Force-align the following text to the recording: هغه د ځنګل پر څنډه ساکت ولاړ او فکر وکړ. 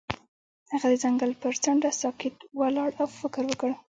هغه 0.71 0.87
د 0.91 0.95
ځنګل 1.03 1.31
پر 1.41 1.53
څنډه 1.63 1.91
ساکت 2.01 2.35
ولاړ 2.59 2.89
او 3.01 3.07
فکر 3.19 3.43
وکړ. 3.47 3.69